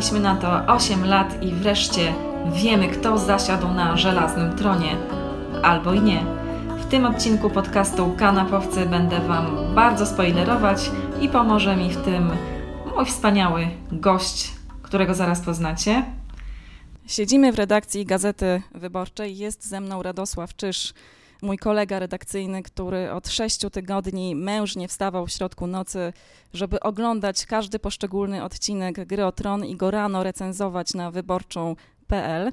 [0.00, 2.14] Czekaliśmy na to 8 lat i wreszcie
[2.52, 4.96] wiemy, kto zasiadł na żelaznym tronie.
[5.62, 6.24] Albo i nie.
[6.78, 10.90] W tym odcinku podcastu Kanapowcy będę Wam bardzo spoilerować
[11.20, 12.30] i pomoże mi w tym
[12.96, 14.52] mój wspaniały gość,
[14.82, 16.04] którego zaraz poznacie.
[17.06, 19.38] Siedzimy w redakcji Gazety Wyborczej.
[19.38, 20.94] Jest ze mną Radosław Czyż,
[21.42, 26.12] mój kolega redakcyjny, który od sześciu tygodni mężnie wstawał w środku nocy,
[26.54, 32.52] żeby oglądać każdy poszczególny odcinek Gry o Tron i go rano recenzować na wyborczą.pl.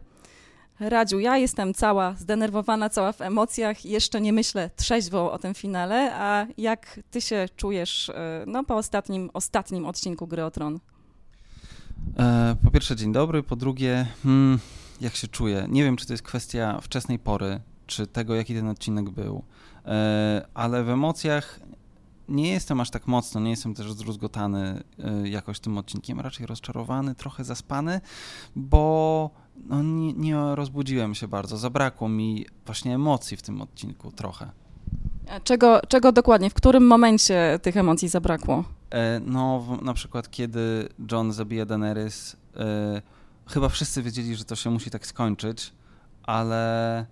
[0.80, 6.16] Radziu, ja jestem cała zdenerwowana, cała w emocjach jeszcze nie myślę trzeźwo o tym finale,
[6.16, 10.80] a jak ty się czujesz e, no, po ostatnim, ostatnim odcinku Gry o Tron?
[12.20, 13.44] E, po pierwsze, dzień dobry.
[13.44, 14.60] Po drugie, hmm,
[15.02, 15.66] jak się czuję?
[15.70, 19.44] Nie wiem, czy to jest kwestia wczesnej pory, czy tego, jaki ten odcinek był,
[19.86, 21.60] e, ale w emocjach
[22.30, 27.16] nie jestem aż tak mocno, nie jestem też zdruzgotany e, jakoś tym odcinkiem, raczej rozczarowany,
[27.16, 28.02] trochę zaspany,
[28.56, 29.30] bo
[29.66, 31.58] no, nie, nie rozbudziłem się bardzo.
[31.58, 34.52] Zabrakło mi właśnie emocji w tym odcinku trochę.
[35.44, 38.64] Czego, czego dokładnie, w którym momencie tych emocji zabrakło?
[39.22, 42.36] No, na przykład kiedy John zabija Daenerys,
[43.48, 45.74] chyba wszyscy wiedzieli, że to się musi tak skończyć,
[46.24, 47.06] ale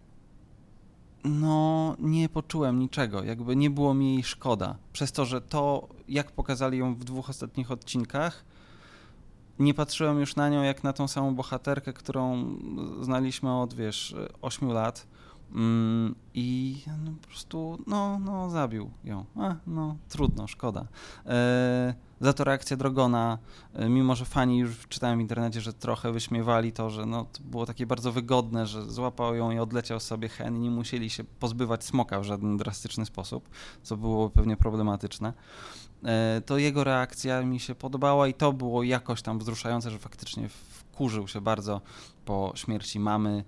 [1.25, 4.75] no, nie poczułem niczego, jakby nie było mi jej szkoda.
[4.93, 8.43] Przez to, że to, jak pokazali ją w dwóch ostatnich odcinkach,
[9.59, 12.55] nie patrzyłem już na nią jak na tą samą bohaterkę, którą
[13.01, 15.07] znaliśmy od, wiesz, 8 lat.
[15.55, 19.25] Mm, I no, po prostu, no, no, zabił ją.
[19.67, 20.87] No, trudno, szkoda.
[21.25, 23.37] E, za to reakcja Drogona,
[23.73, 27.43] e, mimo że fani już czytałem w internecie, że trochę wyśmiewali to, że no, to
[27.43, 31.23] było takie bardzo wygodne, że złapał ją i odleciał sobie hen i nie musieli się
[31.23, 33.49] pozbywać smoka w żaden drastyczny sposób,
[33.83, 35.33] co byłoby pewnie problematyczne.
[36.05, 40.49] E, to jego reakcja mi się podobała i to było jakoś tam wzruszające, że faktycznie
[40.49, 41.81] wkurzył się bardzo
[42.25, 43.43] po śmierci mamy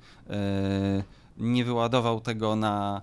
[1.37, 3.01] nie wyładował tego na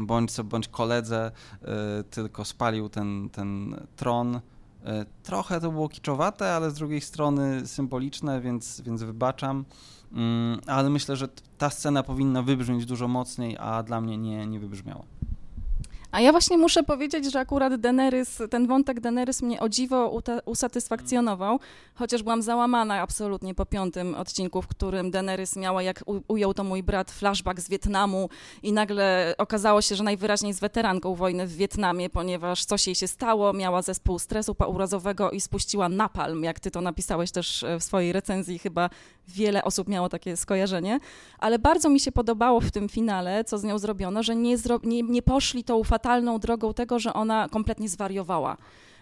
[0.00, 1.30] bądź, bądź koledze,
[1.62, 4.40] e, tylko spalił ten, ten tron.
[4.84, 9.64] E, trochę to było kiczowate, ale z drugiej strony symboliczne, więc, więc wybaczam.
[10.12, 14.60] Mm, ale myślę, że ta scena powinna wybrzmieć dużo mocniej, a dla mnie nie, nie
[14.60, 15.17] wybrzmiała.
[16.12, 21.60] A ja właśnie muszę powiedzieć, że akurat Daenerys, ten wątek Daenerys mnie o dziwo usatysfakcjonował,
[21.94, 26.82] chociaż byłam załamana absolutnie po piątym odcinku, w którym Daenerys miała, jak ujął to mój
[26.82, 28.28] brat, flashback z Wietnamu
[28.62, 33.08] i nagle okazało się, że najwyraźniej jest weteranką wojny w Wietnamie, ponieważ coś jej się
[33.08, 37.84] stało, miała zespół stresu pourazowego i spuściła napalm, jak ty to napisałeś też e, w
[37.84, 38.90] swojej recenzji, chyba
[39.28, 41.00] wiele osób miało takie skojarzenie,
[41.38, 45.02] ale bardzo mi się podobało w tym finale, co z nią zrobiono, że nie, nie,
[45.02, 48.56] nie poszli tą fatalną drogą tego, że ona kompletnie zwariowała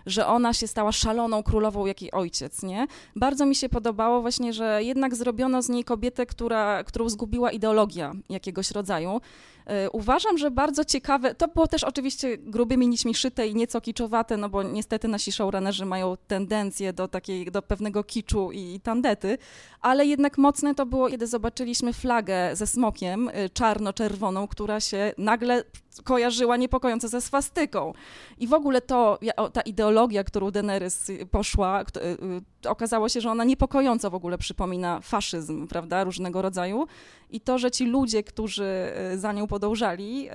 [0.06, 2.86] że ona się stała szaloną królową jak jej ojciec, nie?
[3.16, 8.12] Bardzo mi się podobało właśnie, że jednak zrobiono z niej kobietę, która, którą zgubiła ideologia
[8.28, 9.20] jakiegoś rodzaju.
[9.66, 14.36] E, uważam, że bardzo ciekawe, to było też oczywiście grubymi nićmi szyte i nieco kiczowate,
[14.36, 19.38] no bo niestety nasi showrunnerzy mają tendencję do takiej, do pewnego kiczu i tandety,
[19.80, 25.64] ale jednak mocne to było, kiedy zobaczyliśmy flagę ze smokiem y, czarno-czerwoną, która się nagle
[26.04, 27.92] kojarzyła niepokojąco ze swastyką.
[28.38, 29.18] I w ogóle to,
[29.52, 35.66] ta ideologia, którą Daenerys poszła, y, okazało się, że ona niepokojąco w ogóle przypomina faszyzm,
[35.66, 36.86] prawda, różnego rodzaju.
[37.30, 40.28] I to, że ci ludzie, którzy za nią podążali,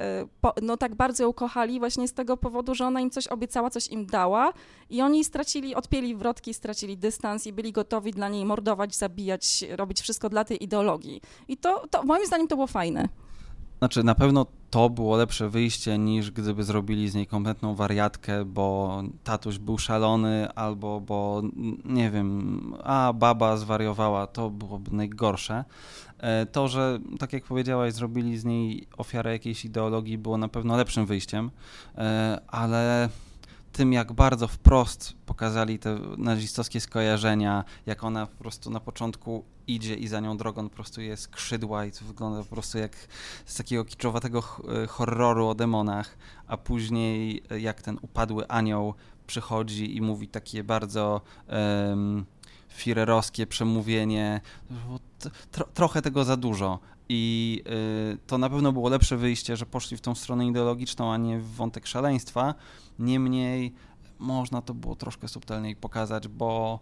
[0.61, 3.87] no tak bardzo ją kochali właśnie z tego powodu, że ona im coś obiecała, coś
[3.87, 4.53] im dała
[4.89, 10.01] i oni stracili, odpięli wrotki, stracili dystans i byli gotowi dla niej mordować, zabijać, robić
[10.01, 11.21] wszystko dla tej ideologii.
[11.47, 13.09] I to, to moim zdaniem to było fajne.
[13.77, 19.03] Znaczy, na pewno to było lepsze wyjście niż gdyby zrobili z niej kompletną wariatkę, bo
[19.23, 21.41] tatuś był szalony, albo bo
[21.85, 25.65] nie wiem, a baba zwariowała, to byłoby najgorsze.
[26.21, 30.77] E, to, że tak jak powiedziałaś, zrobili z niej ofiarę jakiejś ideologii, było na pewno
[30.77, 31.51] lepszym wyjściem,
[31.97, 33.09] e, ale
[33.71, 39.95] tym, jak bardzo wprost pokazali te nazistowskie skojarzenia, jak ona po prostu na początku idzie
[39.95, 42.95] i za nią drogą po prostu jest skrzydła i to wygląda po prostu jak
[43.45, 44.41] z takiego kiczowatego
[44.89, 46.17] horroru o demonach,
[46.47, 48.94] a później jak ten upadły anioł
[49.27, 52.25] przychodzi i mówi takie bardzo um,
[52.73, 54.41] firerowskie przemówienie,
[55.51, 56.79] tro, trochę tego za dużo
[57.09, 57.63] i
[58.13, 61.39] y, to na pewno było lepsze wyjście, że poszli w tą stronę ideologiczną, a nie
[61.39, 62.56] w wątek szaleństwa.
[63.00, 63.73] Niemniej
[64.19, 66.79] można to było troszkę subtelniej pokazać, bo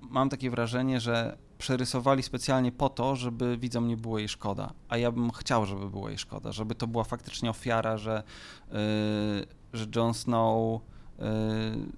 [0.00, 4.72] mam takie wrażenie, że przerysowali specjalnie po to, żeby widzom nie było jej szkoda.
[4.88, 8.22] A ja bym chciał, żeby było jej szkoda, żeby to była faktycznie ofiara, że,
[8.72, 8.76] yy,
[9.72, 10.80] że Jon Snow
[11.18, 11.24] yy,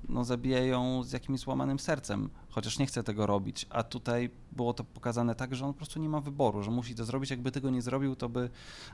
[0.08, 2.31] no, zabija ją z jakimś złamanym sercem.
[2.55, 6.01] Chociaż nie chce tego robić, a tutaj było to pokazane tak, że on po prostu
[6.01, 8.51] nie ma wyboru, że musi to zrobić, jakby tego nie zrobił, to by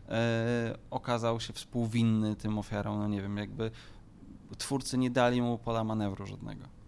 [0.08, 3.70] e, okazał się współwinny tym ofiarom, no nie wiem, jakby
[4.58, 6.79] twórcy nie dali mu pola manewru żadnego.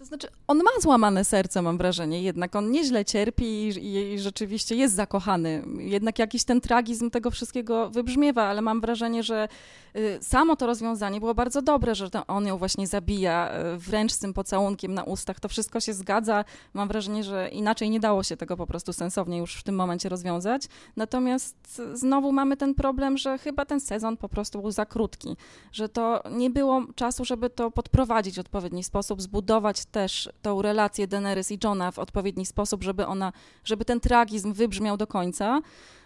[0.00, 4.74] To znaczy, on ma złamane serce, mam wrażenie, jednak on nieźle cierpi i, i, rzeczywiście
[4.76, 5.62] jest zakochany.
[5.78, 9.48] Jednak jakiś ten tragizm tego wszystkiego wybrzmiewa, ale mam wrażenie, że
[9.96, 14.18] y, samo to rozwiązanie było bardzo dobre, że on ją właśnie zabija, y, wręcz z
[14.18, 15.40] tym pocałunkiem na ustach.
[15.40, 16.44] To wszystko się zgadza.
[16.74, 20.08] Mam wrażenie, że inaczej nie dało się tego po prostu sensownie już w tym momencie
[20.08, 20.62] rozwiązać.
[20.96, 25.36] Natomiast znowu mamy ten problem, że chyba ten sezon po prostu był za krótki,
[25.72, 31.06] że to nie było czasu, żeby to podprowadzić w odpowiedni sposób, zbudować też tą relację
[31.06, 33.32] Daenerys i Johna w odpowiedni sposób, żeby ona,
[33.64, 35.60] żeby ten tragizm wybrzmiał do końca.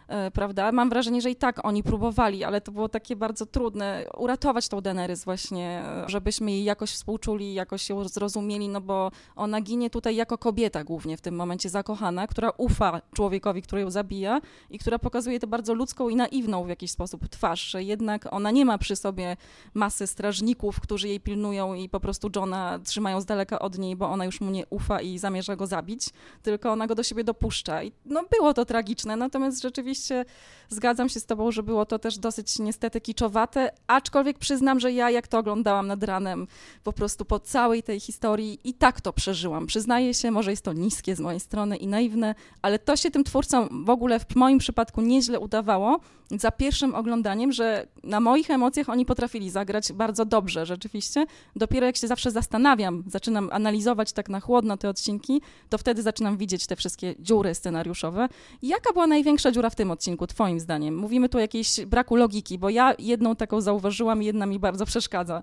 [0.08, 0.72] E, prawda?
[0.72, 4.80] Mam wrażenie, że i tak oni próbowali, ale to było takie bardzo trudne, uratować tą
[4.80, 10.16] Daenerys właśnie, e, żebyśmy jej jakoś współczuli, jakoś ją zrozumieli, no bo ona ginie tutaj
[10.16, 14.40] jako kobieta głównie w tym momencie zakochana, która ufa człowiekowi, który ją zabija
[14.70, 18.50] i która pokazuje tę bardzo ludzką i naiwną w jakiś sposób twarz, że jednak ona
[18.50, 19.36] nie ma przy sobie
[19.74, 24.10] masy strażników, którzy jej pilnują i po prostu Johna trzymają z daleka od niej, bo
[24.10, 26.10] ona już mu nie ufa i zamierza go zabić,
[26.42, 27.82] tylko ona go do siebie dopuszcza.
[27.82, 30.24] I no było to tragiczne, natomiast rzeczywiście rzeczywiście
[30.68, 35.10] zgadzam się z tobą, że było to też dosyć niestety kiczowate, aczkolwiek przyznam, że ja
[35.10, 36.46] jak to oglądałam nad ranem,
[36.82, 39.66] po prostu po całej tej historii i tak to przeżyłam.
[39.66, 43.24] Przyznaję się, może jest to niskie z mojej strony i naiwne, ale to się tym
[43.24, 48.88] twórcom w ogóle w moim przypadku nieźle udawało za pierwszym oglądaniem, że na moich emocjach
[48.88, 51.26] oni potrafili zagrać bardzo dobrze, rzeczywiście.
[51.56, 56.36] Dopiero jak się zawsze zastanawiam, zaczynam analizować tak na chłodno te odcinki, to wtedy zaczynam
[56.36, 58.28] widzieć te wszystkie dziury scenariuszowe.
[58.62, 60.96] Jaka była największa dziura w tym odcinku, twoim zdaniem?
[60.96, 64.86] Mówimy tu o jakiejś braku logiki, bo ja jedną taką zauważyłam i jedna mi bardzo
[64.86, 65.42] przeszkadza.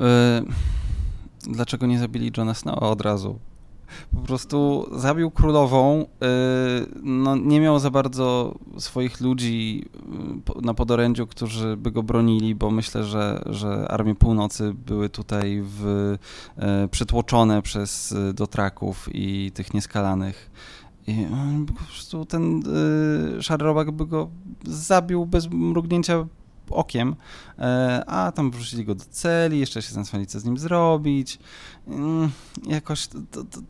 [0.00, 0.42] E,
[1.46, 3.38] dlaczego nie zabili Johna Snowa od razu?
[4.14, 6.06] Po prostu zabił królową, y,
[7.02, 9.84] no, nie miał za bardzo swoich ludzi
[10.58, 15.62] y, na podorędziu, którzy by go bronili, bo myślę, że, że armie północy były tutaj
[15.64, 15.86] w,
[16.84, 20.50] y, przytłoczone przez dotraków i tych nieskalanych.
[21.06, 21.26] I
[21.66, 22.62] po prostu ten
[23.40, 24.30] szary robak by go
[24.64, 26.26] zabił bez mrugnięcia
[26.70, 27.16] okiem,
[28.06, 31.38] a tam wrzucili go do celi, jeszcze się zastanawiali, co z nim zrobić.
[31.88, 32.30] Mm,
[32.66, 33.60] jakoś to, to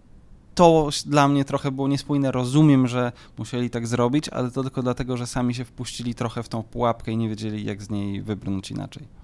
[1.06, 2.30] dla mnie trochę było niespójne.
[2.30, 6.48] Rozumiem, że musieli tak zrobić, ale to tylko dlatego, że sami się wpuścili trochę w
[6.48, 9.21] tą pułapkę i nie wiedzieli, jak z niej wybrnąć inaczej.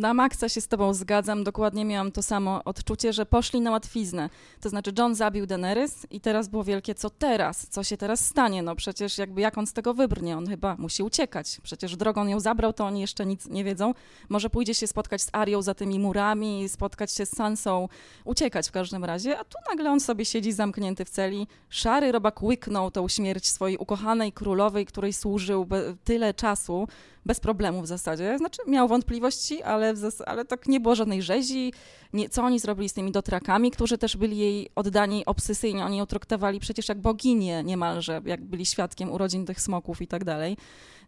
[0.00, 1.44] Na maksa się z tobą zgadzam.
[1.44, 4.30] Dokładnie miałam to samo odczucie, że poszli na łatwiznę.
[4.60, 7.66] To znaczy John zabił Daenerys i teraz było wielkie, co teraz?
[7.68, 8.62] Co się teraz stanie?
[8.62, 10.36] No przecież jakby jak on z tego wybrnie?
[10.38, 11.60] On chyba musi uciekać.
[11.62, 13.94] Przecież drogą ją zabrał, to oni jeszcze nic nie wiedzą.
[14.28, 17.88] Może pójdzie się spotkać z Arią za tymi murami, spotkać się z Sansą,
[18.24, 21.46] uciekać w każdym razie, a tu nagle on sobie siedzi zamknięty w celi.
[21.68, 25.66] Szary robak łyknął tą śmierć swojej ukochanej królowej, której służył
[26.04, 26.88] tyle czasu,
[27.26, 28.38] bez problemu w zasadzie.
[28.38, 29.94] Znaczy miał wątpliwości, ale,
[30.26, 31.72] ale tak nie było żadnej rzezi.
[32.12, 35.84] Nie, co oni zrobili z tymi dotrakami, którzy też byli jej oddani obsesyjnie.
[35.84, 40.24] Oni ją traktowali przecież jak boginię niemalże, jak byli świadkiem urodzin tych smoków i tak
[40.24, 40.56] dalej.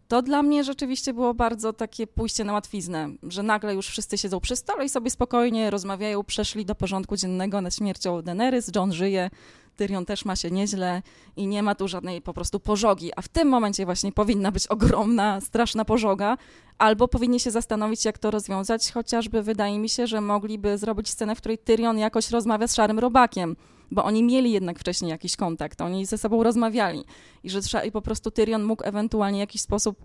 [0.08, 4.40] To dla mnie rzeczywiście było bardzo takie pójście na łatwiznę, że nagle już wszyscy siedzą
[4.40, 9.30] przy stole i sobie spokojnie rozmawiają, przeszli do porządku dziennego nad śmiercią Daenerys, John żyje,
[9.76, 11.02] Tyrion też ma się nieźle
[11.36, 14.66] i nie ma tu żadnej po prostu pożogi, a w tym momencie właśnie powinna być
[14.66, 16.36] ogromna, straszna pożoga,
[16.78, 21.34] albo powinni się zastanowić, jak to rozwiązać, chociażby wydaje mi się, że mogliby zrobić scenę,
[21.34, 23.56] w której Tyrion jakoś rozmawia z Szarym Robakiem,
[23.90, 27.04] bo oni mieli jednak wcześniej jakiś kontakt, oni ze sobą rozmawiali
[27.44, 29.98] i że i po prostu Tyrion mógł ewentualnie w jakiś sposób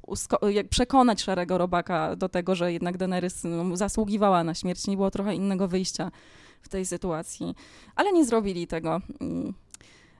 [0.69, 5.35] przekonać Szarego Robaka do tego, że jednak Daenerys no, zasługiwała na śmierć, nie było trochę
[5.35, 6.11] innego wyjścia
[6.61, 7.55] w tej sytuacji,
[7.95, 9.01] ale nie zrobili tego.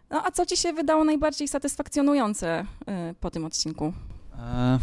[0.09, 2.65] No a co ci się wydało najbardziej satysfakcjonujące
[3.11, 3.93] y, po tym odcinku?
[4.39, 4.79] E,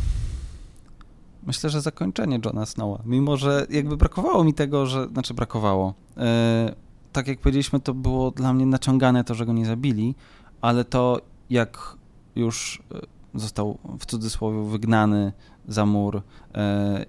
[1.46, 3.02] myślę, że zakończenie Johna Snowa.
[3.06, 5.08] Mimo, że jakby brakowało mi tego, że.
[5.08, 5.94] Znaczy, brakowało.
[6.16, 6.74] E,
[7.12, 10.14] tak jak powiedzieliśmy, to było dla mnie naciągane to, że go nie zabili,
[10.60, 11.20] ale to
[11.50, 11.96] jak
[12.36, 13.00] już e,
[13.34, 15.32] został w cudzysłowie wygnany
[15.68, 16.22] za mur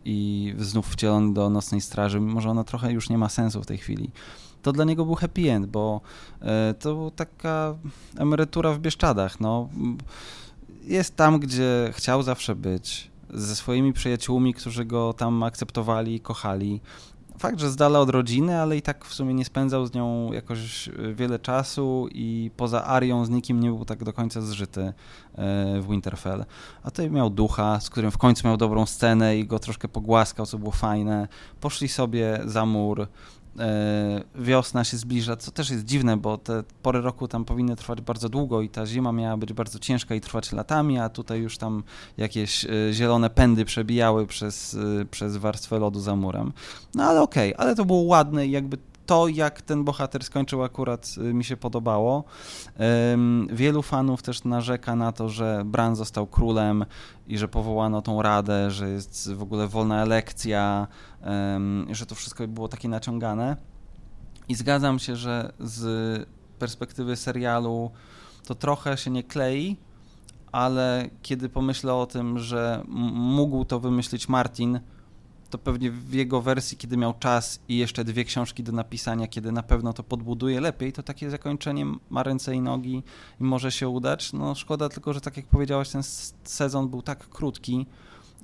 [0.05, 3.65] i znów wcielony do nocnej straży, mimo że ona trochę już nie ma sensu w
[3.65, 4.11] tej chwili
[4.65, 6.01] to dla niego był happy end, bo
[6.41, 7.75] e, to była taka
[8.17, 9.39] emerytura w Bieszczadach.
[9.39, 9.69] No.
[10.83, 16.81] Jest tam, gdzie chciał zawsze być, ze swoimi przyjaciółmi, którzy go tam akceptowali, kochali.
[17.37, 20.31] Fakt, że z dala od rodziny, ale i tak w sumie nie spędzał z nią
[20.33, 24.93] jakoś wiele czasu i poza Arią z nikim nie był tak do końca zżyty e,
[25.81, 26.45] w Winterfell.
[26.83, 30.45] A tutaj miał ducha, z którym w końcu miał dobrą scenę i go troszkę pogłaskał,
[30.45, 31.27] co było fajne.
[31.61, 33.07] Poszli sobie za mur, e,
[34.35, 38.29] wiosna się zbliża, co też jest dziwne, bo te pory roku tam powinny trwać bardzo
[38.29, 41.83] długo i ta zima miała być bardzo ciężka i trwać latami, a tutaj już tam
[42.17, 44.77] jakieś e, zielone pędy przebijały przez,
[45.11, 46.53] przez warstwę lodu za murem.
[46.95, 50.63] No ale okej, okay, ale to było ładne i jakby to, jak ten bohater skończył,
[50.63, 52.23] akurat mi się podobało.
[53.49, 56.85] Wielu fanów też narzeka na to, że Bran został królem
[57.27, 60.87] i że powołano tą radę, że jest w ogóle wolna elekcja,
[61.91, 63.57] że to wszystko było takie naciągane.
[64.49, 66.27] I zgadzam się, że z
[66.59, 67.91] perspektywy serialu
[68.45, 69.77] to trochę się nie klei,
[70.51, 72.83] ale kiedy pomyślę o tym, że
[73.13, 74.79] mógł to wymyślić Martin,
[75.49, 79.51] to pewnie w jego wersji, kiedy miał czas i jeszcze dwie książki do napisania, kiedy
[79.51, 83.03] na pewno to podbuduje lepiej, to takie zakończenie ma ręce i nogi
[83.41, 84.33] i może się udać.
[84.33, 86.03] No szkoda tylko, że tak jak powiedziałaś, ten
[86.43, 87.85] sezon był tak krótki,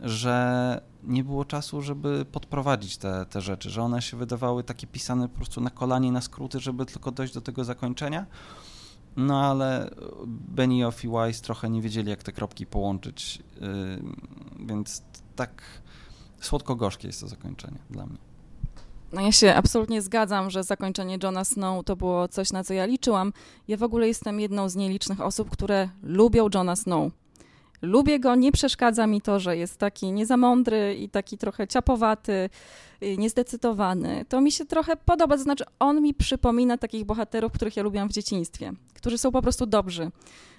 [0.01, 5.29] że nie było czasu, żeby podprowadzić te, te rzeczy, że one się wydawały takie pisane
[5.29, 8.25] po prostu na kolanie, na skróty, żeby tylko dojść do tego zakończenia.
[9.15, 9.89] No ale
[10.27, 14.01] Benioff i Wise trochę nie wiedzieli, jak te kropki połączyć, yy,
[14.65, 15.03] więc
[15.35, 15.80] tak
[16.41, 18.17] słodko-gorzkie jest to zakończenie dla mnie.
[19.13, 22.85] No ja się absolutnie zgadzam, że zakończenie Johna Snow to było coś, na co ja
[22.85, 23.33] liczyłam.
[23.67, 27.11] Ja w ogóle jestem jedną z nielicznych osób, które lubią Johna Snow.
[27.81, 32.49] Lubię go, nie przeszkadza mi to, że jest taki niezamądry i taki trochę ciapowaty,
[33.17, 34.25] niezdecydowany.
[34.29, 38.09] To mi się trochę podoba, to znaczy on mi przypomina takich bohaterów, których ja lubiłam
[38.09, 40.11] w dzieciństwie, którzy są po prostu dobrzy.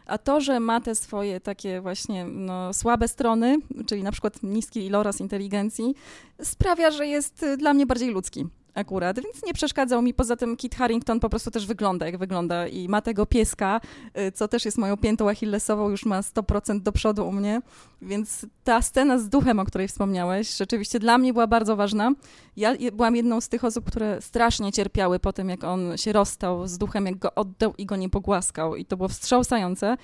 [0.06, 4.86] A to, że ma te swoje takie właśnie no, słabe strony, czyli na przykład niski
[4.86, 5.94] iloraz inteligencji,
[6.42, 10.14] sprawia, że jest dla mnie bardziej ludzki akurat, więc nie przeszkadzał mi.
[10.14, 13.80] Poza tym Kit Harrington po prostu też wygląda jak wygląda i ma tego pieska,
[14.18, 17.62] y, co też jest moją piętą achillesową, już ma 100% do przodu u mnie,
[18.02, 22.12] więc ta scena z duchem, o której wspomniałeś, rzeczywiście dla mnie była bardzo ważna.
[22.56, 26.66] Ja byłam jedną z tych osób, które strasznie cierpiały po tym, jak on się rozstał
[26.66, 29.96] z duchem, jak go oddał i go nie pogłaskał i to było wstrząsające.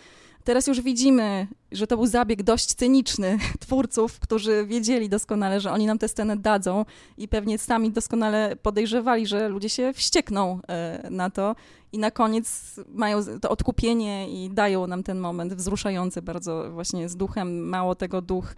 [0.48, 5.86] Teraz już widzimy, że to był zabieg dość cyniczny twórców, którzy wiedzieli doskonale, że oni
[5.86, 6.84] nam tę scenę dadzą
[7.18, 11.56] i pewnie sami doskonale podejrzewali, że ludzie się wściekną e, na to
[11.92, 17.16] i na koniec mają to odkupienie i dają nam ten moment wzruszający bardzo właśnie z
[17.16, 17.68] duchem.
[17.68, 18.54] Mało tego, duch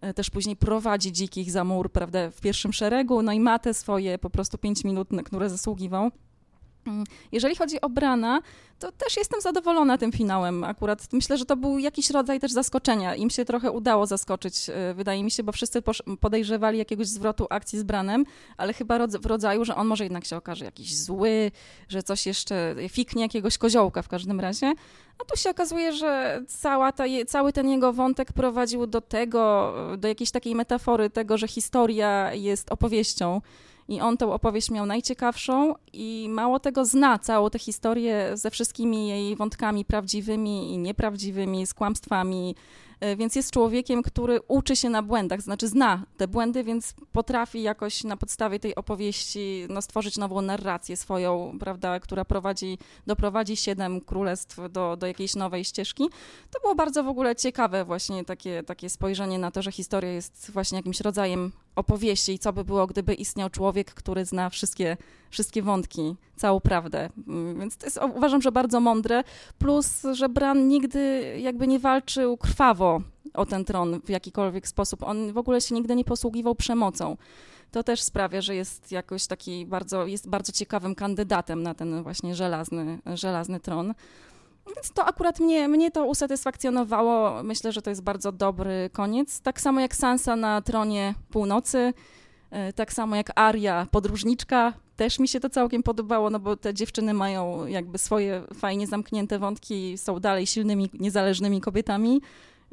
[0.00, 3.74] e, też później prowadzi dzikich za mur, prawda, w pierwszym szeregu, no i ma te
[3.74, 6.10] swoje po prostu pięć minut, które zasługiwał.
[6.86, 8.42] Mm, jeżeli chodzi o Brana,
[8.78, 10.64] to też jestem zadowolona tym finałem.
[10.64, 13.14] Akurat myślę, że to był jakiś rodzaj też zaskoczenia.
[13.14, 15.82] Im się trochę udało zaskoczyć, e, wydaje mi się, bo wszyscy
[16.20, 18.24] podejrzewali jakiegoś zwrotu akcji z Branem,
[18.56, 21.50] ale chyba w rodzaju, że on może jednak się okaże jakiś zły,
[21.88, 24.72] że coś jeszcze fiknie jakiegoś koziołka w każdym razie.
[25.18, 30.08] A tu się okazuje, że cała ta, cały ten jego wątek prowadził do tego, do
[30.08, 33.40] jakiejś takiej metafory tego, że historia jest opowieścią
[33.92, 39.08] i on tę opowieść miał najciekawszą i mało tego zna całą tę historię ze wszystkimi
[39.08, 42.54] jej wątkami prawdziwymi i nieprawdziwymi, z kłamstwami,
[43.02, 47.62] E, więc jest człowiekiem, który uczy się na błędach, znaczy zna te błędy, więc potrafi
[47.62, 54.00] jakoś na podstawie tej opowieści no, stworzyć nową narrację swoją, prawda, która prowadzi, doprowadzi siedem
[54.00, 56.08] królestw do, do jakiejś nowej ścieżki.
[56.50, 60.50] To było bardzo w ogóle ciekawe właśnie takie, takie spojrzenie na to, że historia jest
[60.50, 64.96] właśnie jakimś rodzajem opowieści i co by było, gdyby istniał człowiek, który zna wszystkie,
[65.30, 67.10] wszystkie wątki, całą prawdę.
[67.28, 69.24] Mm, więc to jest, uważam, że bardzo mądre.
[69.58, 73.00] Plus, że Bran nigdy jakby nie walczył krwawo
[73.34, 75.02] o ten tron w jakikolwiek sposób.
[75.02, 77.16] On w ogóle się nigdy nie posługiwał przemocą.
[77.70, 82.34] To też sprawia, że jest jakoś taki bardzo, jest bardzo ciekawym kandydatem na ten właśnie
[82.34, 83.94] żelazny, żelazny tron.
[84.66, 87.42] Więc to akurat mnie, mnie to usatysfakcjonowało.
[87.42, 89.40] Myślę, że to jest bardzo dobry koniec.
[89.40, 91.94] Tak samo jak Sansa na tronie północy,
[92.50, 94.72] e, tak samo jak Aria, podróżniczka.
[94.96, 99.38] Też mi się to całkiem podobało, no bo te dziewczyny mają jakby swoje fajnie zamknięte
[99.38, 102.20] wątki, są dalej silnymi, niezależnymi kobietami.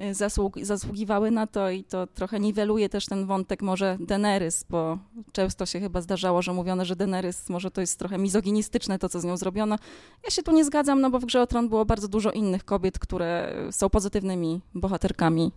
[0.03, 4.97] Y, zasług, zasługiwały na to i to trochę niweluje też ten wątek może Daenerys, bo
[5.31, 9.19] często się chyba zdarzało, że mówiono, że Daenerys może to jest trochę mizoginistyczne to, co
[9.19, 9.75] z nią zrobiono.
[10.23, 12.65] Ja się tu nie zgadzam, no bo w Grze o Tron było bardzo dużo innych
[12.65, 15.51] kobiet, które są pozytywnymi bohaterkami.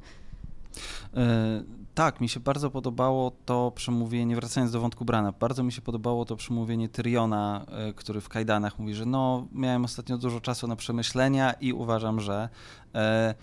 [1.17, 1.63] E,
[1.95, 6.25] tak, mi się bardzo podobało to przemówienie, wracając do wątku Brana, bardzo mi się podobało
[6.25, 10.77] to przemówienie Tyriona, e, który w Kajdanach mówi, że no, miałem ostatnio dużo czasu na
[10.77, 12.49] przemyślenia i uważam, że
[12.95, 13.35] e,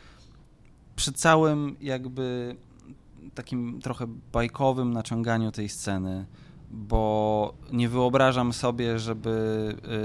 [0.99, 2.55] przy całym jakby
[3.35, 6.25] takim trochę bajkowym naciąganiu tej sceny,
[6.71, 9.29] bo nie wyobrażam sobie, żeby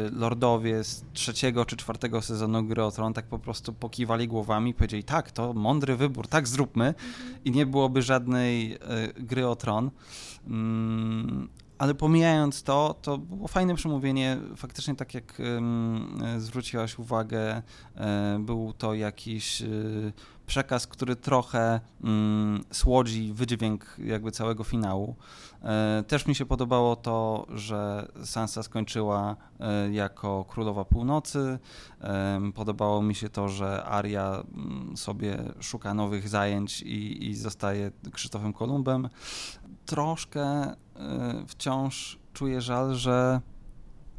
[0.08, 4.70] y, lordowie z trzeciego czy czwartego sezonu Gry o Tron tak po prostu pokiwali głowami
[4.70, 6.94] i powiedzieli tak, to mądry wybór, tak zróbmy
[7.44, 8.78] i nie byłoby żadnej y,
[9.16, 9.90] Gry o Tron.
[10.46, 11.48] Mm,
[11.78, 14.38] ale pomijając to, to było fajne przemówienie.
[14.56, 15.42] Faktycznie, tak jak
[16.38, 17.62] zwróciłaś uwagę,
[18.38, 19.62] był to jakiś
[20.46, 25.16] przekaz, który trochę mm, słodzi wydźwięk jakby całego finału.
[25.62, 29.36] E, też mi się podobało to, że Sansa skończyła
[29.92, 31.58] jako królowa północy.
[32.54, 38.52] Podobało mi się to, że Arya mm, sobie szuka nowych zajęć i, i zostaje Krzysztofem
[38.52, 39.08] Kolumbem.
[39.86, 40.74] Troszkę
[41.48, 43.40] wciąż czuję żal, że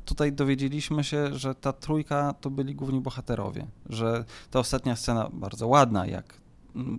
[0.06, 5.68] tutaj dowiedzieliśmy się, że ta trójka to byli główni bohaterowie, że ta ostatnia scena bardzo
[5.68, 6.46] ładna, jak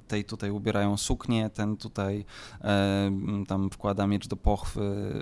[0.09, 2.25] tej tutaj ubierają suknię, ten tutaj
[2.61, 3.11] e,
[3.49, 5.13] tam wkłada miecz do pochwy,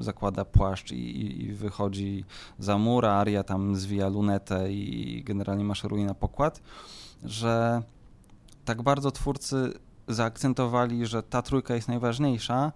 [0.00, 2.24] zakłada płaszcz i, i, wychodzi
[2.58, 6.62] za mur, a Aria tam zwija lunetę i generalnie maszeruje na pokład,
[7.24, 7.82] że
[8.64, 9.72] tak bardzo twórcy
[10.08, 12.72] zaakcentowali, że ta trójka jest najważniejsza,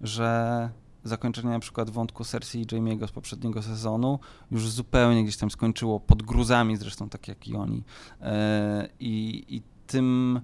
[0.00, 0.70] że
[1.04, 4.18] zakończenie na przykład wątku Cersei i Jamie'ego z poprzedniego sezonu
[4.50, 7.82] już zupełnie gdzieś tam skończyło pod gruzami, zresztą tak jak i oni.
[8.20, 10.40] E, I, i tym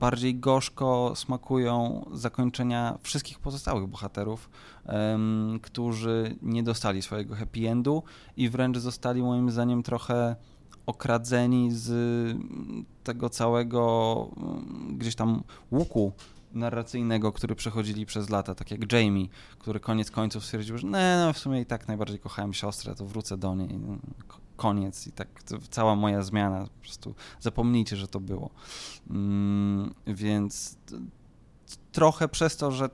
[0.00, 4.50] bardziej gorzko smakują zakończenia wszystkich pozostałych bohaterów,
[4.86, 8.02] um, którzy nie dostali swojego happy endu
[8.36, 10.36] i wręcz zostali moim zdaniem trochę
[10.86, 12.36] okradzeni z
[13.04, 14.28] tego całego
[14.90, 16.12] gdzieś tam łuku
[16.54, 21.32] narracyjnego, który przechodzili przez lata, tak jak Jamie, który koniec końców stwierdził, że nie, no
[21.32, 23.78] w sumie i tak najbardziej kochałem siostrę, to wrócę do niej.
[23.78, 23.96] No,
[24.56, 25.28] koniec i tak
[25.70, 28.50] cała moja zmiana, po prostu zapomnijcie, że to było.
[29.10, 30.78] Mm, więc
[31.92, 32.88] trochę przez to, że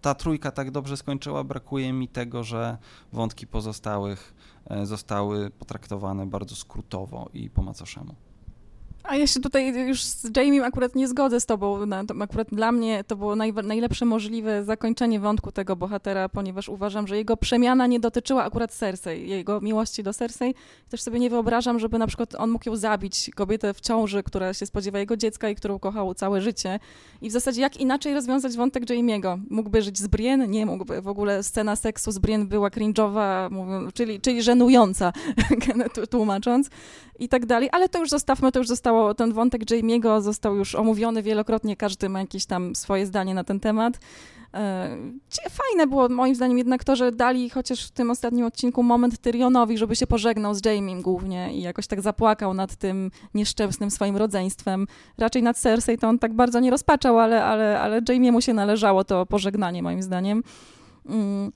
[0.00, 2.78] ta trójka tak dobrze skończyła, brakuje mi tego, że
[3.12, 8.14] wątki pozostałych e, zostały potraktowane bardzo skrótowo i po macoszemu.
[9.08, 11.78] A ja się tutaj już z Jamie akurat nie zgodzę z tobą.
[12.20, 17.16] Akurat dla mnie to było naj, najlepsze możliwe zakończenie wątku tego bohatera, ponieważ uważam, że
[17.16, 20.54] jego przemiana nie dotyczyła akurat Cersei, jego miłości do Cersei.
[20.88, 24.54] Też sobie nie wyobrażam, żeby na przykład on mógł ją zabić, kobietę w ciąży, która
[24.54, 26.80] się spodziewa jego dziecka i którą kochał całe życie.
[27.22, 29.40] I w zasadzie jak inaczej rozwiązać wątek Jamie'ego?
[29.50, 30.48] Mógłby żyć z Brienne?
[30.48, 31.02] Nie mógłby.
[31.02, 33.48] W ogóle scena seksu z Brienne była cringe'owa,
[33.94, 35.12] czyli, czyli żenująca,
[36.10, 36.70] tłumacząc
[37.18, 40.74] i tak dalej, ale to już zostawmy, to już zostało, ten wątek Jamie'ego został już
[40.74, 43.98] omówiony wielokrotnie, każdy ma jakieś tam swoje zdanie na ten temat.
[44.54, 44.96] E,
[45.50, 49.78] fajne było moim zdaniem jednak to, że dali chociaż w tym ostatnim odcinku moment Tyrionowi,
[49.78, 54.86] żeby się pożegnał z Jamiem głównie i jakoś tak zapłakał nad tym nieszczęsnym swoim rodzeństwem.
[55.18, 59.04] Raczej nad Cersei to on tak bardzo nie rozpaczał, ale, ale, ale Jamiemu się należało
[59.04, 60.42] to pożegnanie moim zdaniem.
[61.06, 61.52] Mm.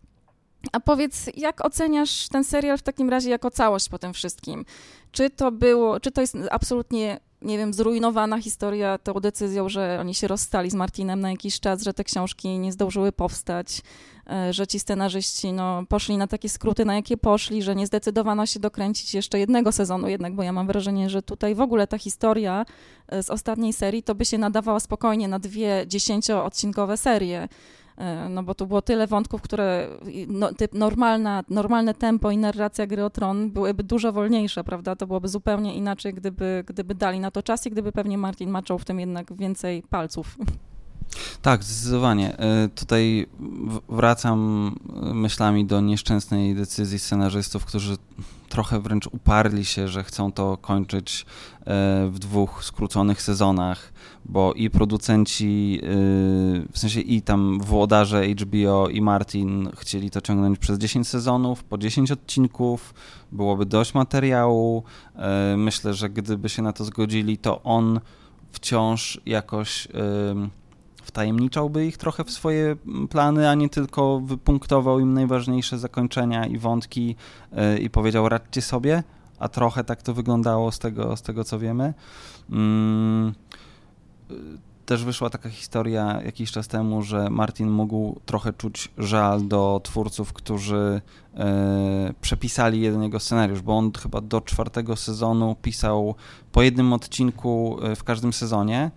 [0.73, 4.65] A powiedz, jak oceniasz ten serial w takim razie jako całość po tym wszystkim?
[5.13, 10.15] Czy to było, czy to jest absolutnie, nie wiem, zrujnowana historia tą decyzją, że oni
[10.15, 13.83] się rozstali z Martinem na jakiś czas, że te książki nie zdążyły powstać,
[14.31, 18.47] e, że ci scenarzyści no, poszli na takie skróty, na jakie poszli, że nie zdecydowano
[18.47, 21.99] się dokręcić jeszcze jednego sezonu jednak, bo ja mam wrażenie, że tutaj w ogóle ta
[21.99, 22.67] historia
[23.09, 27.49] e, z ostatniej serii to by się nadawała spokojnie na dwie dziesięcioodcinkowe serie
[28.31, 29.89] no bo tu było tyle wątków, które
[30.29, 34.97] no, typ normalna, normalne tempo i narracja gry o tron byłyby dużo wolniejsze, prawda?
[34.97, 38.79] To byłoby zupełnie inaczej, gdyby, gdyby dali na to czas i gdyby pewnie Martin maczał
[38.79, 40.37] w tym jednak więcej palców.
[41.43, 42.39] Tak, zdecydowanie.
[42.39, 43.27] E, tutaj
[43.89, 44.71] wracam
[45.15, 47.97] myślami do nieszczęsnej decyzji scenarzystów, którzy
[48.49, 51.27] trochę wręcz uparli się, że chcą to kończyć
[51.61, 51.65] e,
[52.09, 53.93] w dwóch skróconych sezonach,
[54.25, 55.87] bo i producenci, e,
[56.73, 61.79] w sensie i tam włodarze HBO i Martin chcieli to ciągnąć przez 10 sezonów, po
[61.79, 62.95] 10 odcinków,
[63.33, 64.83] byłoby dość materiału.
[65.57, 68.01] Myślę, że gdyby się na to zgodzili, to on
[68.53, 69.89] wciąż jakoś
[71.11, 72.77] wtajemniczałby ich trochę w swoje
[73.11, 77.17] plany, a nie tylko wypunktował im najważniejsze zakończenia i wątki
[77.53, 79.03] e, i powiedział radźcie sobie,
[79.39, 81.95] a trochę tak to wyglądało z tego, z tego co wiemy.
[82.51, 83.35] Mm,
[84.31, 84.35] e,
[84.87, 90.33] też wyszła taka historia jakiś czas temu, że Martin mógł trochę czuć żal do twórców,
[90.33, 91.01] którzy
[91.35, 96.15] e, przepisali jeden jego scenariusz, bo on chyba do czwartego sezonu pisał
[96.53, 98.91] po jednym odcinku w każdym sezonie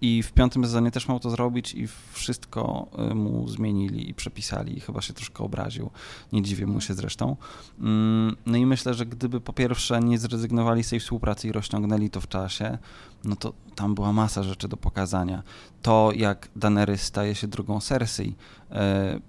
[0.00, 4.76] i w piątym sezonie też miał to zrobić i wszystko y, mu zmienili i przepisali
[4.76, 5.90] i chyba się troszkę obraził.
[6.32, 7.36] Nie dziwię mu się zresztą.
[7.80, 12.10] Mm, no i myślę, że gdyby po pierwsze nie zrezygnowali z tej współpracy i rozciągnęli
[12.10, 12.78] to w czasie,
[13.24, 15.42] no to tam była masa rzeczy do pokazania.
[15.82, 18.74] To, jak Daenerys staje się drugą Cersei, y,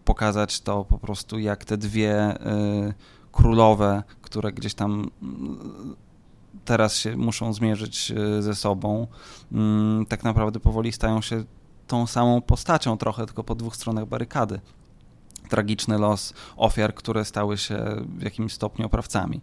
[0.05, 2.93] pokazać to po prostu, jak te dwie y,
[3.31, 5.11] królowe, które gdzieś tam
[6.67, 9.07] teraz się muszą zmierzyć e, ze sobą,
[9.51, 11.43] mm, tak naprawdę powoli stają się
[11.87, 14.59] tą samą postacią trochę, tylko po dwóch stronach barykady
[15.47, 17.85] tragiczny los ofiar, które stały się
[18.17, 19.41] w jakimś stopniu oprawcami.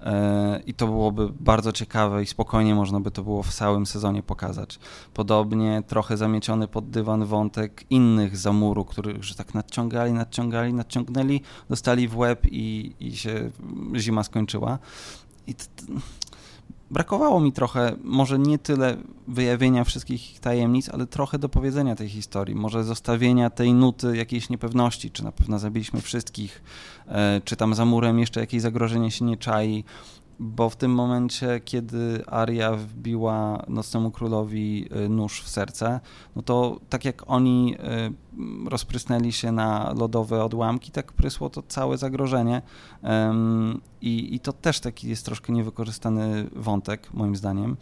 [0.00, 4.22] E, I to byłoby bardzo ciekawe i spokojnie można by to było w całym sezonie
[4.22, 4.78] pokazać.
[5.14, 12.08] Podobnie trochę zamieciony pod dywan wątek innych zamuru, których że tak nadciągali, nadciągali, nadciągnęli, dostali
[12.08, 13.50] w łeb i, i się
[13.96, 14.78] zima skończyła.
[15.46, 15.54] I
[16.92, 18.96] brakowało mi trochę, może nie tyle
[19.28, 25.24] wyjawienia wszystkich tajemnic, ale trochę dopowiedzenia tej historii, może zostawienia tej nuty jakiejś niepewności, czy
[25.24, 26.62] na pewno zabiliśmy wszystkich,
[27.08, 29.84] e, czy tam za murem jeszcze jakieś zagrożenie się nie czai,
[30.42, 36.00] bo w tym momencie, kiedy Aria wbiła Nocnemu Królowi y, nóż w serce,
[36.36, 37.76] no to tak jak oni
[38.66, 42.62] y, rozprysnęli się na lodowe odłamki, tak prysło to całe zagrożenie
[44.00, 47.76] i, i to też taki jest troszkę niewykorzystany wątek, moim zdaniem.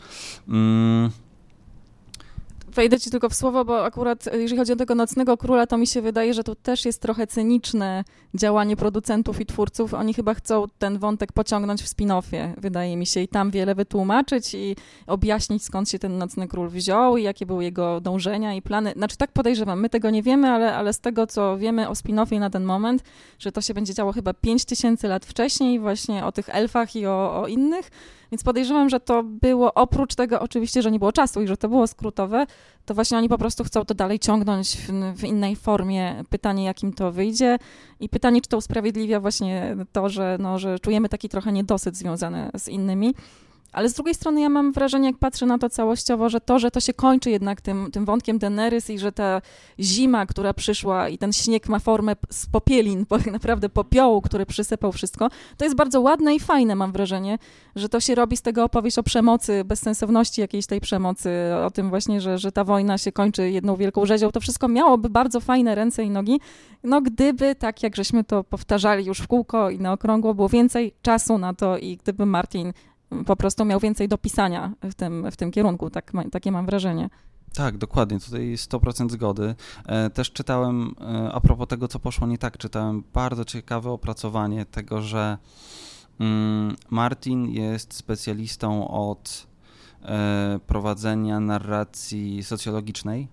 [2.75, 5.79] Wejdę ci tylko w słowo, bo akurat e, jeżeli chodzi o tego Nocnego Króla, to
[5.79, 8.05] mi się wydaje, że tu też jest trochę cyniczne
[8.35, 9.95] działanie producentów i twórców.
[9.95, 14.55] Oni chyba chcą ten wątek pociągnąć w spin-offie, wydaje mi się, i tam wiele wytłumaczyć
[14.55, 18.93] i objaśnić, skąd się ten Nocny Król wziął i jakie były jego dążenia i plany.
[18.97, 22.41] Znaczy tak podejrzewam, my tego nie wiemy, ale, ale z tego, co wiemy o spin-offie
[22.41, 23.03] na ten moment,
[23.39, 27.43] że to się będzie działo chyba 5000 lat wcześniej, właśnie o tych elfach i o,
[27.43, 27.91] o innych,
[28.33, 31.69] więc podejrzewam, że to było oprócz tego oczywiście, że nie było czasu i że to
[31.69, 32.47] było skrótowe,
[32.87, 36.25] to właśnie oni po prostu chcą to dalej ciągnąć w, w innej formie.
[36.31, 37.59] Pytanie, jakim to wyjdzie
[38.01, 42.51] i pytanie, czy to usprawiedliwia właśnie to, że, no, że czujemy taki trochę niedosyt związany
[42.59, 43.15] z innymi.
[43.73, 46.71] Ale z drugiej strony ja mam wrażenie, jak patrzę na to całościowo, że to, że
[46.71, 49.43] to się kończy jednak tym, tym wątkiem Daenerys i że ta
[49.81, 54.93] zima, która przyszła i ten śnieg ma formę z popielin, tak naprawdę popiołu, który przysypał
[54.93, 57.39] wszystko, to jest bardzo ładne i fajne, mam wrażenie,
[57.77, 61.31] że to się robi z tego opowieść o przemocy, bezsensowności jakiejś tej przemocy,
[61.67, 64.31] o tym właśnie, że, że ta wojna się kończy jedną wielką rzezią.
[64.31, 66.41] To wszystko miałoby bardzo fajne ręce i nogi,
[66.85, 70.93] no gdyby, tak jak żeśmy to powtarzali już w kółko i na okrągło, było więcej
[71.03, 72.73] czasu na to i gdyby Martin
[73.27, 77.11] po prostu miał więcej do pisania w tym, w tym kierunku, tak, takie mam wrażenie.
[77.55, 79.55] Tak, dokładnie, tutaj 100% zgody.
[79.87, 84.65] E, też czytałem, e, a propos tego, co poszło nie tak, czytałem bardzo ciekawe opracowanie
[84.65, 85.39] tego, że
[86.21, 89.47] mm, Martin jest specjalistą od
[90.03, 93.29] e, prowadzenia narracji socjologicznej,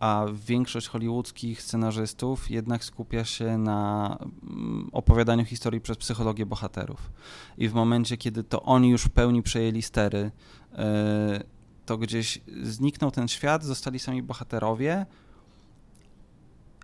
[0.00, 7.10] a większość hollywoodzkich scenarzystów jednak skupia się na mm, opowiadaniu historii przez psychologię bohaterów.
[7.58, 10.30] I w momencie, kiedy to oni już w pełni przejęli stery,
[10.72, 11.42] e,
[11.86, 15.06] to gdzieś zniknął ten świat, zostali sami bohaterowie,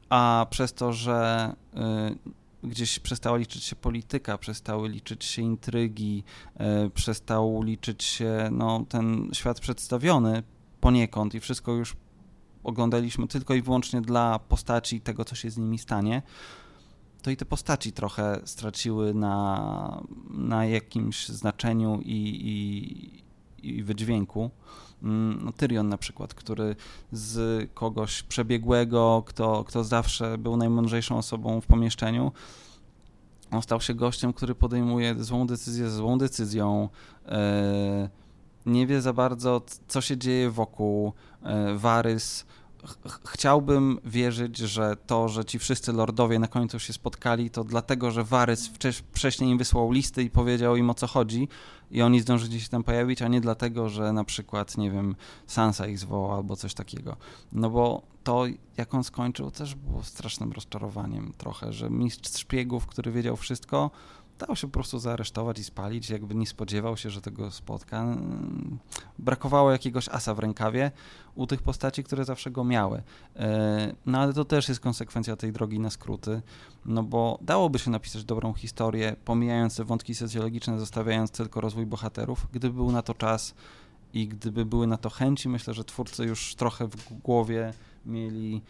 [0.08, 2.14] a przez to, że e,
[2.64, 9.30] gdzieś przestała liczyć się polityka, przestały liczyć się intrygi, e, przestał liczyć się no, ten
[9.32, 10.42] świat przedstawiony
[10.80, 11.96] poniekąd i wszystko już
[12.64, 16.22] oglądaliśmy tylko i wyłącznie dla postaci i tego, co się z nimi stanie,
[17.22, 22.40] to i te postaci trochę straciły na, na jakimś znaczeniu i,
[23.62, 24.50] i, i wydźwięku.
[25.02, 26.76] Mm, no, Tyrion na przykład, który
[27.12, 32.32] z kogoś przebiegłego, kto, kto zawsze był najmądrzejszą osobą w pomieszczeniu,
[33.50, 36.88] on stał się gościem, który podejmuje złą decyzję złą decyzją,
[37.26, 38.08] e,
[38.66, 42.46] nie wie za bardzo, co się dzieje wokół, e, Warys
[43.24, 48.24] chciałbym wierzyć, że to, że ci wszyscy lordowie na końcu się spotkali, to dlatego, że
[48.24, 48.70] Warys
[49.12, 51.48] wcześniej im wysłał listy i powiedział im o co chodzi
[51.90, 55.14] i oni zdążyli się tam pojawić, a nie dlatego, że na przykład, nie wiem,
[55.46, 57.16] Sansa ich zwołał albo coś takiego.
[57.52, 58.44] No bo to,
[58.76, 63.90] jak on skończył, też było strasznym rozczarowaniem trochę, że mistrz szpiegów, który wiedział wszystko,
[64.38, 68.16] dał się po prostu zaaresztować i spalić, jakby nie spodziewał się, że tego spotka.
[69.18, 70.90] Brakowało jakiegoś asa w rękawie
[71.34, 73.02] u tych postaci, które zawsze go miały.
[73.36, 76.42] E, no ale to też jest konsekwencja tej drogi na skróty,
[76.84, 82.46] no bo dałoby się napisać dobrą historię, pomijając te wątki socjologiczne, zostawiając tylko rozwój bohaterów,
[82.52, 83.54] gdyby był na to czas
[84.14, 87.72] i gdyby były na to chęci, myślę, że twórcy już trochę w głowie
[88.06, 88.62] mieli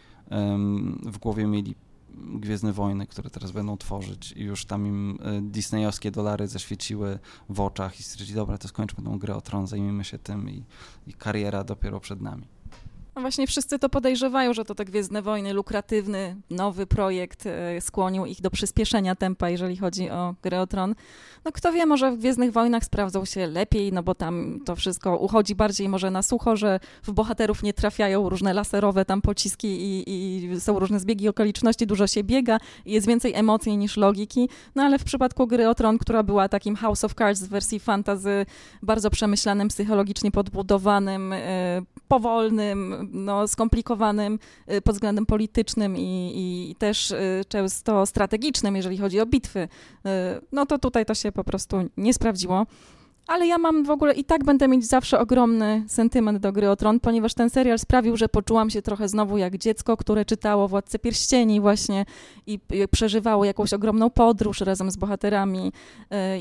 [1.05, 1.75] w głowie mieli
[2.15, 7.61] Gwiezdne Wojny, które teraz będą tworzyć i już tam im e, disneyowskie dolary zaświeciły w
[7.61, 10.65] oczach i stwierdzili, dobra, to skończmy tą grę o tron, zajmijmy się tym i,
[11.07, 12.47] i kariera dopiero przed nami.
[13.15, 18.25] No właśnie wszyscy to podejrzewają, że to te Gwiezdne Wojny, lukratywny, nowy projekt e, skłonił
[18.25, 20.95] ich do przyspieszenia tempa, jeżeli chodzi o grę o Tron.
[21.45, 25.17] No kto wie, może w Gwiezdnych Wojnach sprawdzą się lepiej, no bo tam to wszystko
[25.17, 30.03] uchodzi bardziej może na sucho, że w bohaterów nie trafiają różne laserowe tam pociski i,
[30.55, 34.49] i są różne zbiegi okoliczności, dużo się biega jest więcej emocji niż logiki.
[34.75, 37.79] No ale w przypadku gry o Tron, która była takim House of Cards w wersji
[37.79, 38.45] fantazy,
[38.81, 44.39] bardzo przemyślanym, psychologicznie podbudowanym, yy, powolnym, no, skomplikowanym
[44.71, 46.31] y, pod względem politycznym i,
[46.71, 50.09] i też y, często strategicznym, jeżeli chodzi o bitwy, y,
[50.51, 52.65] no to tutaj to się po prostu nie sprawdziło.
[53.27, 56.75] Ale ja mam w ogóle i tak będę mieć zawsze ogromny sentyment do gry o
[56.75, 60.99] tron, ponieważ ten serial sprawił, że poczułam się trochę znowu jak dziecko, które czytało Władcę
[60.99, 62.05] Pierścieni właśnie
[62.47, 62.59] i,
[62.91, 65.71] przeżywało jakąś ogromną podróż razem z bohaterami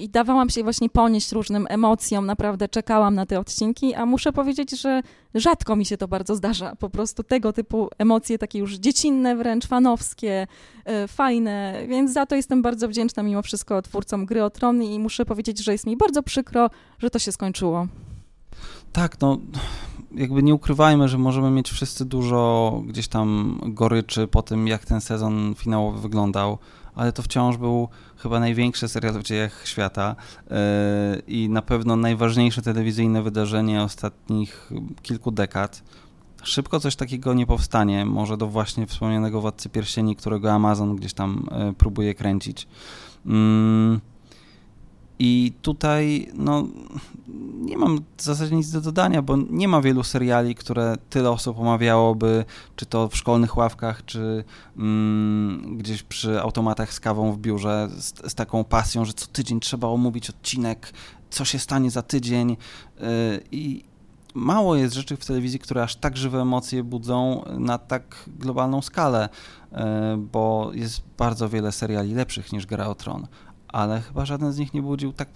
[0.01, 4.81] i dawałam się właśnie ponieść różnym emocjom, naprawdę czekałam na te odcinki, a muszę powiedzieć,
[4.81, 5.03] że
[5.35, 6.77] rzadko mi się to bardzo zdarza.
[6.77, 10.47] Po prostu tego typu emocje, takie już dziecinne wręcz, fanowskie,
[10.87, 14.99] yy, fajne, więc za to jestem bardzo wdzięczna mimo wszystko twórcom gry o tron i
[14.99, 17.87] muszę powiedzieć, że jest mi bardzo przykro, że to się skończyło.
[18.93, 19.39] Tak, no
[20.15, 25.01] jakby nie ukrywajmy, że możemy mieć wszyscy dużo gdzieś tam goryczy po tym, jak ten
[25.01, 26.59] sezon finałowy wyglądał,
[26.95, 30.17] ale to wciąż był chyba największy serial w dziejach świata
[30.51, 30.57] yy,
[31.27, 34.71] i na pewno najważniejsze telewizyjne wydarzenie ostatnich
[35.03, 35.83] kilku dekad.
[36.43, 41.49] Szybko coś takiego nie powstanie, może do właśnie wspomnianego Władcy Pierścieni, którego Amazon gdzieś tam
[41.67, 42.69] yy, próbuje kręcić.
[43.27, 44.12] Yy.
[45.25, 46.67] I tutaj no,
[47.61, 51.59] nie mam w zasadzie nic do dodania, bo nie ma wielu seriali, które tyle osób
[51.59, 52.45] omawiałoby,
[52.77, 54.45] czy to w szkolnych ławkach, czy
[54.77, 59.61] mm, gdzieś przy automatach z kawą w biurze, z, z, taką pasją, że co tydzień
[59.61, 60.93] trzeba omówić odcinek,
[61.31, 62.51] co się stanie za tydzień.
[62.51, 63.07] Yy,
[63.53, 63.85] I
[64.35, 69.29] mało jest rzeczy w telewizji, które aż tak żywe emocje budzą na tak globalną skalę,
[69.73, 69.79] yy,
[70.17, 73.27] bo jest bardzo wiele seriali lepszych niż Gra o Tron
[73.73, 75.29] ale chyba żaden z nich nie budził tak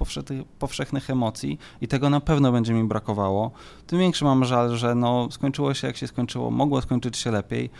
[0.58, 3.50] powszechnych emocji i tego na pewno będzie mi brakowało.
[3.86, 7.70] Tym większy mam żal, że no, skończyło się jak się skończyło, mogło skończyć się lepiej,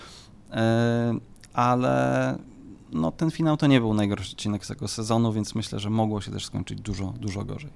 [0.50, 1.14] e,
[1.54, 2.38] ale
[2.92, 6.32] no, ten finał to nie był najgorszy odcinek tego sezonu, więc myślę, że mogło się
[6.32, 7.70] też skończyć dużo, dużo gorzej.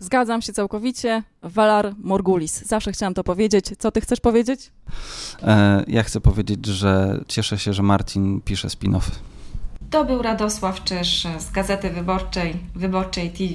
[0.00, 1.22] Zgadzam się całkowicie.
[1.42, 2.62] Valar Morgulis.
[2.66, 3.66] Zawsze chciałam to powiedzieć.
[3.78, 4.72] Co ty chcesz powiedzieć?
[5.42, 9.12] E, ja chcę powiedzieć, że cieszę się, że Marcin pisze spin-offy.
[9.90, 13.54] To był Radosław Czyż z Gazety Wyborczej, Wyborczej TV.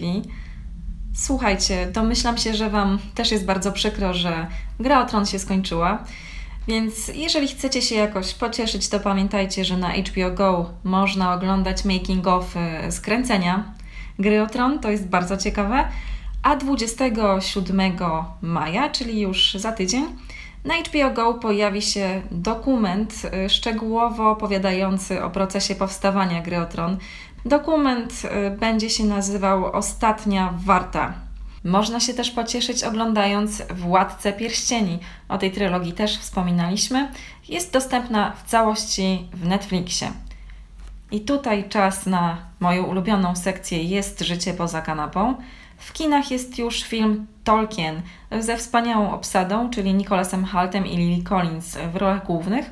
[1.16, 4.48] Słuchajcie, domyślam się, że Wam też jest bardzo przykro, że
[4.80, 6.04] gra o tron się skończyła.
[6.68, 12.28] Więc jeżeli chcecie się jakoś pocieszyć, to pamiętajcie, że na HBO Go można oglądać making
[12.28, 12.56] of
[12.88, 13.74] y, skręcenia
[14.20, 14.80] gry o tron.
[14.80, 15.88] To jest bardzo ciekawe.
[16.44, 17.94] A 27
[18.42, 20.06] maja, czyli już za tydzień,
[20.66, 23.14] na HBO Go pojawi się dokument
[23.46, 26.98] y, szczegółowo opowiadający o procesie powstawania gry o Tron.
[27.46, 28.14] Dokument
[28.48, 31.14] y, będzie się nazywał Ostatnia Warta.
[31.64, 35.00] Można się też pocieszyć oglądając Władcę Pierścieni.
[35.30, 37.12] O tej trylogii też wspominaliśmy.
[37.50, 40.12] Jest dostępna w całości w Netflixie.
[41.12, 45.36] I tutaj czas na moją ulubioną sekcję Jest życie poza kanapą.
[45.84, 48.02] W kinach jest już film Tolkien
[48.40, 52.72] ze wspaniałą obsadą, czyli Nicholasem Haltem i Lily Collins w rolach głównych.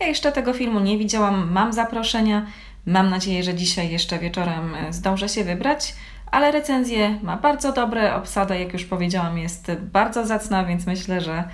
[0.00, 2.46] Ja jeszcze tego filmu nie widziałam, mam zaproszenia.
[2.86, 5.94] Mam nadzieję, że dzisiaj jeszcze wieczorem zdążę się wybrać,
[6.30, 11.44] ale recenzję ma bardzo dobre, obsada, jak już powiedziałam, jest bardzo zacna, więc myślę, że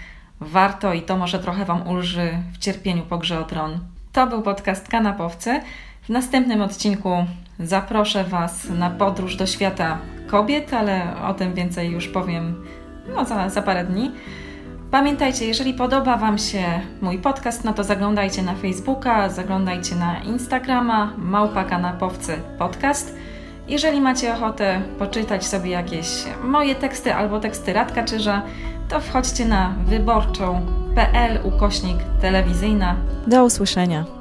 [0.41, 3.79] warto i to może trochę Wam ulży w cierpieniu po grze o tron.
[4.13, 5.61] To był podcast Kanapowcy.
[6.03, 7.27] W następnym odcinku
[7.59, 12.65] zaproszę Was na podróż do świata kobiet, ale o tym więcej już powiem
[13.15, 14.13] no, za, za parę dni.
[14.91, 16.65] Pamiętajcie, jeżeli podoba Wam się
[17.01, 23.15] mój podcast, no to zaglądajcie na Facebooka, zaglądajcie na Instagrama, małpa kanapowcy podcast.
[23.69, 26.09] Jeżeli macie ochotę poczytać sobie jakieś
[26.45, 28.43] moje teksty albo teksty Radka Czyża,
[28.89, 32.97] to wchodźcie na wyborczą.pl ukośnik telewizyjna.
[33.27, 34.16] Do usłyszenia.